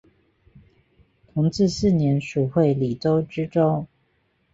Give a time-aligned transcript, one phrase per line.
[1.31, 3.85] 同治四年署会理州知州。